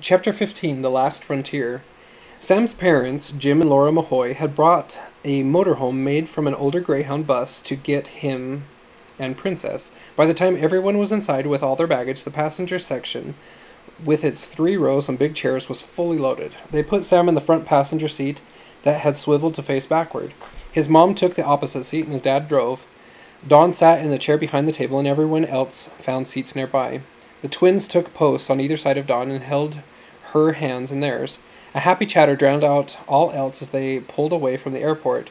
[0.00, 1.82] Chapter 15 The Last Frontier.
[2.38, 7.26] Sam's parents, Jim and Laura Mahoy, had brought a motorhome made from an older Greyhound
[7.26, 8.64] bus to get him
[9.18, 9.90] and Princess.
[10.14, 13.34] By the time everyone was inside with all their baggage, the passenger section,
[14.04, 16.54] with its three rows and big chairs, was fully loaded.
[16.70, 18.40] They put Sam in the front passenger seat
[18.82, 20.32] that had swiveled to face backward.
[20.70, 22.86] His mom took the opposite seat and his dad drove.
[23.46, 27.00] Don sat in the chair behind the table and everyone else found seats nearby.
[27.40, 29.80] The twins took posts on either side of Dawn and held
[30.32, 31.38] her hands in theirs.
[31.74, 35.30] A happy chatter drowned out all else as they pulled away from the airport.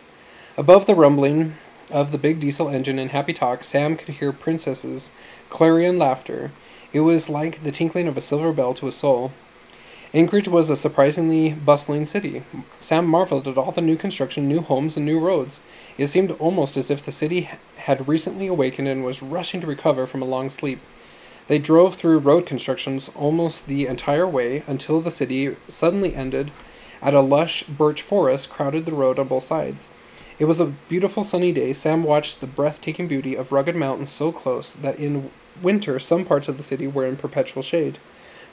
[0.55, 1.55] Above the rumbling
[1.91, 5.11] of the big diesel engine and happy talk, Sam could hear Princess's
[5.49, 6.51] clarion laughter.
[6.93, 9.33] It was like the tinkling of a silver bell to a soul.
[10.13, 12.43] Anchorage was a surprisingly bustling city.
[12.79, 15.59] Sam marveled at all the new construction, new homes, and new roads.
[15.97, 20.07] It seemed almost as if the city had recently awakened and was rushing to recover
[20.07, 20.79] from a long sleep.
[21.47, 26.51] They drove through road constructions almost the entire way until the city suddenly ended
[27.01, 29.89] at a lush birch forest crowded the road on both sides.
[30.39, 31.73] It was a beautiful sunny day.
[31.73, 36.47] Sam watched the breathtaking beauty of rugged mountains so close that in winter some parts
[36.47, 37.97] of the city were in perpetual shade.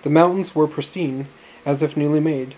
[0.03, 1.29] The mountains were pristine,
[1.67, 2.55] as if newly made.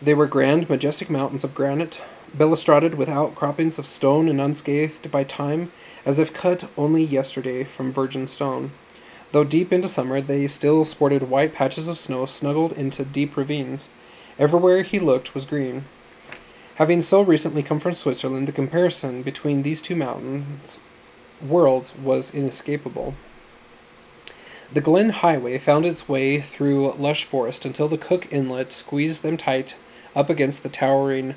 [0.00, 2.00] They were grand, majestic mountains of granite,
[2.36, 5.72] balustraded with outcroppings of stone and unscathed by time,
[6.04, 8.70] as if cut only yesterday from virgin stone.
[9.32, 13.90] Though deep into summer, they still sported white patches of snow snuggled into deep ravines.
[14.38, 15.84] Everywhere he looked was green.
[16.76, 20.78] Having so recently come from Switzerland, the comparison between these two mountains
[21.40, 23.14] worlds was inescapable.
[24.72, 29.36] The Glenn Highway found its way through lush forest until the Cook Inlet squeezed them
[29.36, 29.76] tight
[30.14, 31.36] up against the towering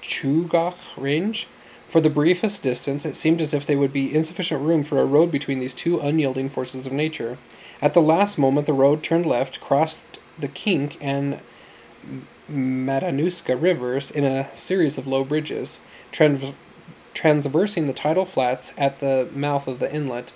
[0.00, 1.46] Chugach Range.
[1.88, 5.06] For the briefest distance, it seemed as if there would be insufficient room for a
[5.06, 7.38] road between these two unyielding forces of nature.
[7.80, 10.02] At the last moment, the road turned left, crossed
[10.38, 11.40] the Knik and
[12.50, 16.52] Matanuska rivers in a series of low bridges, trans-
[17.14, 20.32] transversing the tidal flats at the mouth of the inlet.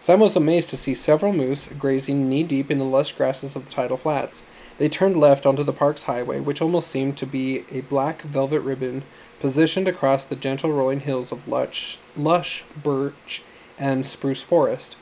[0.00, 3.66] Sam was amazed to see several moose grazing knee deep in the lush grasses of
[3.66, 4.44] the tidal flats.
[4.78, 8.60] They turned left onto the Parks Highway, which almost seemed to be a black velvet
[8.60, 9.02] ribbon
[9.40, 13.42] positioned across the gentle rolling hills of lush, lush birch
[13.78, 14.96] and spruce forest.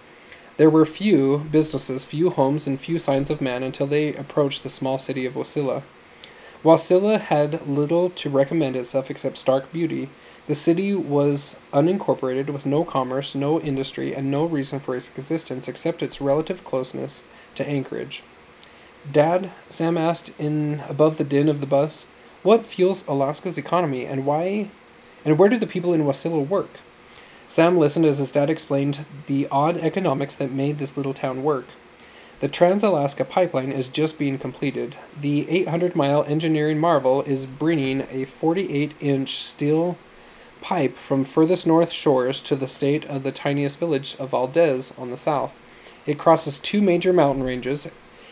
[0.56, 4.68] There were few businesses, few homes, and few signs of man until they approached the
[4.68, 5.84] small city of Wasilla.
[6.64, 10.10] Wasilla had little to recommend itself except stark beauty.
[10.48, 15.68] The city was unincorporated, with no commerce, no industry, and no reason for its existence
[15.68, 17.24] except its relative closeness
[17.54, 18.22] to Anchorage.
[19.10, 22.06] Dad, Sam asked in above the din of the bus,
[22.42, 24.70] what fuels Alaska's economy and why
[25.24, 26.70] and where do the people in Wasilla work?
[27.46, 31.66] Sam listened as his dad explained the odd economics that made this little town work.
[32.40, 34.94] The Trans Alaska Pipeline is just being completed.
[35.20, 39.98] The 800 mile engineering marvel is bringing a 48 inch steel
[40.60, 45.10] pipe from furthest north shores to the state of the tiniest village of Valdez on
[45.10, 45.60] the south.
[46.06, 47.88] It crosses two major mountain ranges,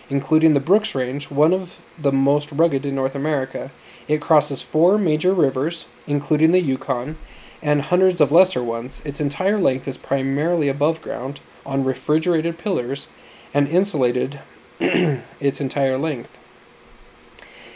[0.09, 3.73] including the Brooks Range, one of the most rugged in North America.
[4.07, 7.17] It crosses four major rivers, including the Yukon,
[7.61, 9.05] and hundreds of lesser ones.
[9.05, 13.09] Its entire length is primarily above ground, on refrigerated pillars,
[13.57, 14.41] and insulated
[14.81, 16.39] its entire length.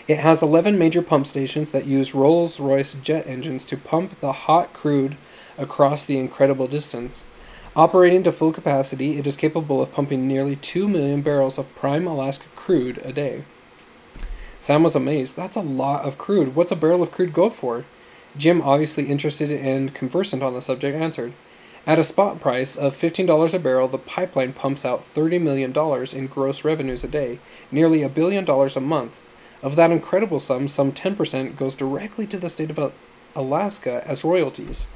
[0.06, 4.32] It has 11 major pump stations that use Rolls Royce jet engines to pump the
[4.32, 5.16] hot crude
[5.56, 7.24] across the incredible distance.
[7.74, 12.06] Operating to full capacity, it is capable of pumping nearly 2 million barrels of prime
[12.06, 13.44] Alaska crude a day.
[14.58, 15.34] Sam was amazed.
[15.34, 16.54] That's a lot of crude.
[16.54, 17.86] What's a barrel of crude go for?
[18.36, 21.32] Jim, obviously interested and conversant on the subject, answered.
[21.86, 25.72] At a spot price of $15 a barrel, the pipeline pumps out $30 million
[26.16, 27.38] in gross revenues a day,
[27.70, 29.18] nearly a billion dollars a month.
[29.62, 32.92] Of that incredible sum, some 10% goes directly to the state of
[33.34, 34.88] Alaska as royalties.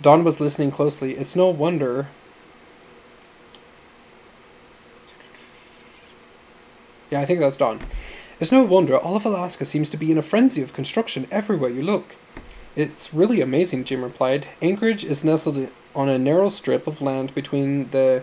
[0.00, 1.16] Don was listening closely.
[1.16, 2.08] It's no wonder.
[7.10, 7.80] Yeah, I think that's Don.
[8.38, 11.70] It's no wonder all of Alaska seems to be in a frenzy of construction everywhere
[11.70, 12.16] you look.
[12.76, 14.46] It's really amazing, Jim replied.
[14.62, 18.22] Anchorage is nestled on a narrow strip of land between the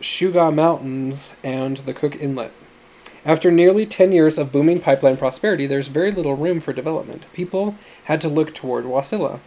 [0.00, 2.52] Chugach Mountains and the Cook Inlet.
[3.24, 7.26] After nearly 10 years of booming pipeline prosperity, there's very little room for development.
[7.32, 9.40] People had to look toward Wasilla.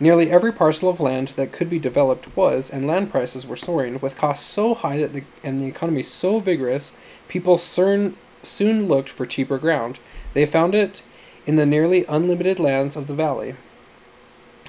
[0.00, 4.00] Nearly every parcel of land that could be developed was, and land prices were soaring,
[4.00, 6.96] with costs so high that the, and the economy so vigorous,
[7.28, 10.00] people soon, soon looked for cheaper ground.
[10.32, 11.04] They found it
[11.46, 13.54] in the nearly unlimited lands of the valley.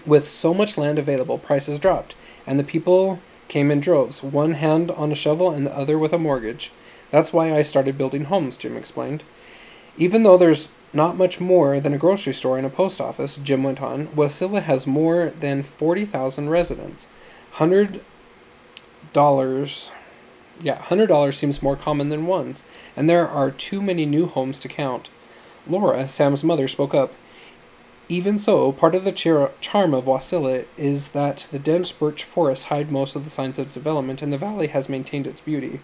[0.05, 2.15] With so much land available, prices dropped,
[2.47, 6.13] and the people came in droves, one hand on a shovel and the other with
[6.13, 6.71] a mortgage.
[7.11, 9.23] That's why I started building homes, Jim explained.
[9.97, 13.63] Even though there's not much more than a grocery store and a post office, Jim
[13.63, 17.09] went on, Wasilla has more than 40,000 residents.
[17.55, 18.01] $100,
[20.61, 22.63] yeah, $100 seems more common than one's,
[22.95, 25.09] and there are too many new homes to count.
[25.67, 27.13] Laura, Sam's mother, spoke up.
[28.11, 32.65] Even so, part of the char- charm of Wasilla is that the dense birch forests
[32.65, 35.79] hide most of the signs of development, and the valley has maintained its beauty.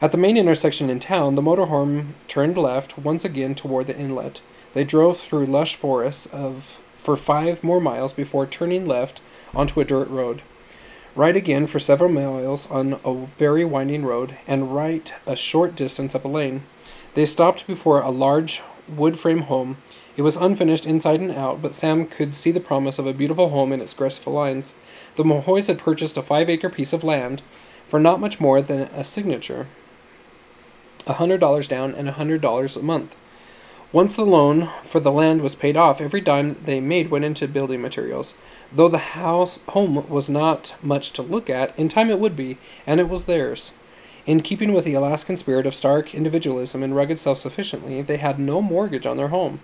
[0.00, 4.40] At the main intersection in town, the motorhome turned left once again toward the inlet.
[4.72, 9.20] They drove through lush forests of for five more miles before turning left
[9.54, 10.40] onto a dirt road.
[11.14, 16.14] Right again for several miles on a very winding road, and right a short distance
[16.14, 16.62] up a lane.
[17.12, 19.76] They stopped before a large wood frame home
[20.16, 23.50] it was unfinished inside and out, but Sam could see the promise of a beautiful
[23.50, 24.74] home in its graceful lines.
[25.16, 27.42] The Mahoys had purchased a five acre piece of land
[27.88, 29.66] for not much more than a signature
[31.06, 33.16] a hundred dollars down and a hundred dollars a month.
[33.92, 37.46] Once the loan for the land was paid off, every dime they made went into
[37.46, 38.34] building materials.
[38.72, 42.58] Though the house home was not much to look at, in time it would be,
[42.86, 43.72] and it was theirs.
[44.26, 48.38] In keeping with the Alaskan spirit of stark individualism and rugged self sufficiency, they had
[48.38, 49.60] no mortgage on their home.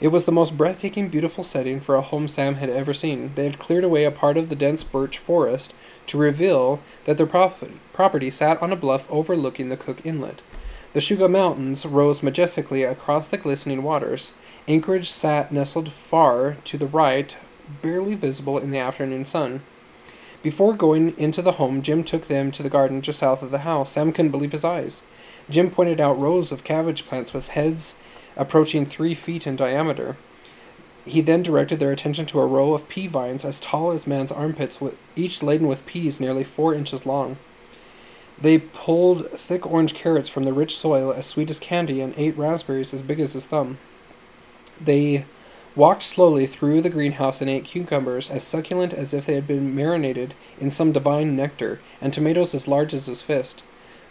[0.00, 3.32] It was the most breathtaking, beautiful setting for a home Sam had ever seen.
[3.34, 5.74] They had cleared away a part of the dense birch forest
[6.06, 10.42] to reveal that their prof- property sat on a bluff overlooking the Cook Inlet.
[10.92, 14.34] The Shuga Mountains rose majestically across the glistening waters.
[14.68, 17.36] Anchorage sat nestled far to the right,
[17.82, 19.62] barely visible in the afternoon sun.
[20.42, 23.58] Before going into the home, Jim took them to the garden just south of the
[23.58, 23.90] house.
[23.90, 25.02] Sam couldn't believe his eyes.
[25.50, 27.96] Jim pointed out rows of cabbage plants with heads
[28.38, 30.16] approaching three feet in diameter.
[31.04, 34.32] He then directed their attention to a row of pea vines as tall as man's
[34.32, 34.78] armpits,
[35.16, 37.36] each laden with peas nearly four inches long.
[38.40, 42.38] They pulled thick orange carrots from the rich soil as sweet as candy and ate
[42.38, 43.78] raspberries as big as his thumb.
[44.80, 45.24] They
[45.74, 49.74] walked slowly through the greenhouse and ate cucumbers as succulent as if they had been
[49.74, 53.62] marinated in some divine nectar, and tomatoes as large as his fist.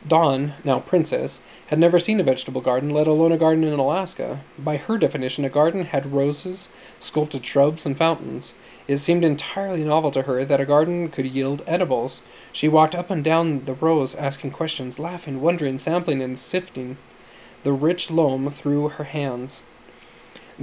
[0.05, 4.41] Dawn, now Princess, had never seen a vegetable garden, let alone a garden in Alaska.
[4.57, 8.55] By her definition, a garden had roses, sculpted shrubs, and fountains.
[8.87, 12.23] It seemed entirely novel to her that a garden could yield edibles.
[12.53, 16.97] She walked up and down the rows, asking questions, laughing, wondering, sampling, and sifting
[17.63, 19.63] the rich loam through her hands.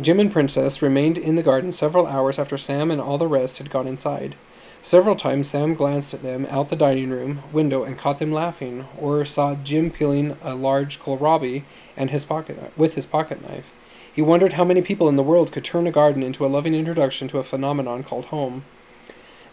[0.01, 3.59] Jim and Princess remained in the garden several hours after Sam and all the rest
[3.59, 4.37] had gone inside.
[4.85, 8.87] Several times Sam glanced at them out the dining room window and caught them laughing,
[8.99, 11.65] or saw Jim peeling a large kohlrabi
[11.97, 13.73] and his pocket with his pocket knife.
[14.13, 16.75] He wondered how many people in the world could turn a garden into a loving
[16.75, 18.67] introduction to a phenomenon called home.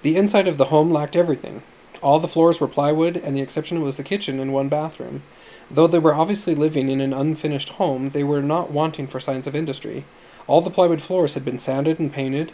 [0.01, 1.63] The inside of the home lacked everything.
[2.03, 5.23] All the floors were plywood, and the exception was the kitchen and one bathroom.
[5.69, 9.47] Though they were obviously living in an unfinished home, they were not wanting for signs
[9.47, 10.03] of industry.
[10.45, 12.51] All the plywood floors had been sanded and painted,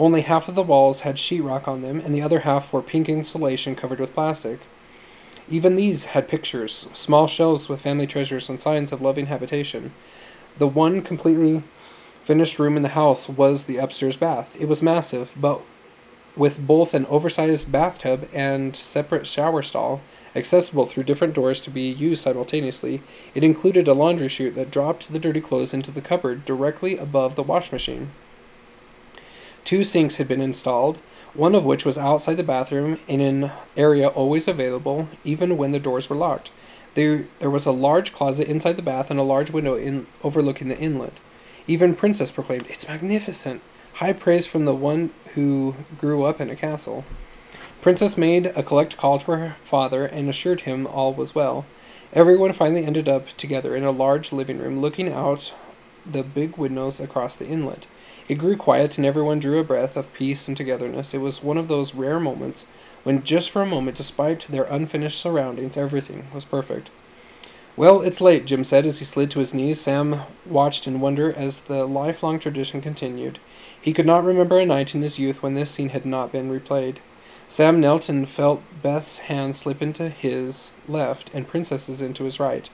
[0.00, 3.06] only half of the walls had sheetrock on them, and the other half were pink
[3.06, 4.60] insulation covered with plastic.
[5.50, 9.92] Even these had pictures, small shelves with family treasures and signs of loving habitation.
[10.56, 11.64] The one completely
[12.24, 14.56] finished room in the house was the upstairs bath.
[14.58, 15.60] It was massive, but
[16.34, 20.00] with both an oversized bathtub and separate shower stall,
[20.34, 23.02] accessible through different doors to be used simultaneously.
[23.34, 27.34] It included a laundry chute that dropped the dirty clothes into the cupboard directly above
[27.34, 28.12] the wash machine.
[29.70, 30.98] Two sinks had been installed,
[31.32, 35.78] one of which was outside the bathroom in an area always available, even when the
[35.78, 36.50] doors were locked.
[36.94, 40.66] There, there was a large closet inside the bath and a large window in, overlooking
[40.66, 41.20] the inlet.
[41.68, 43.62] Even Princess proclaimed, It's magnificent!
[43.92, 47.04] High praise from the one who grew up in a castle.
[47.80, 51.64] Princess made a collect call to her father and assured him all was well.
[52.12, 55.54] Everyone finally ended up together in a large living room looking out
[56.04, 57.86] the big windows across the inlet.
[58.30, 61.12] It grew quiet, and everyone drew a breath of peace and togetherness.
[61.12, 62.64] It was one of those rare moments
[63.02, 66.90] when, just for a moment, despite their unfinished surroundings, everything was perfect.
[67.76, 69.80] Well, it's late, Jim said as he slid to his knees.
[69.80, 73.40] Sam watched in wonder as the lifelong tradition continued.
[73.82, 76.52] He could not remember a night in his youth when this scene had not been
[76.52, 76.98] replayed.
[77.48, 82.70] Sam knelt and felt Beth's hand slip into his left and Princess's into his right.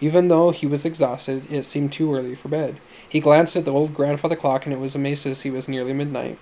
[0.00, 2.80] Even though he was exhausted, it seemed too early for bed.
[3.08, 5.92] He glanced at the old grandfather clock and it was amazed to it was nearly
[5.92, 6.38] midnight.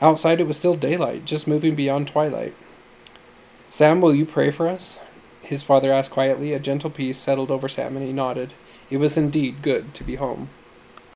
[0.00, 2.54] Outside it was still daylight, just moving beyond twilight.
[3.68, 4.98] Sam, will you pray for us?
[5.42, 6.52] His father asked quietly.
[6.52, 8.54] A gentle peace settled over Sam, and he nodded.
[8.90, 10.48] It was indeed good to be home.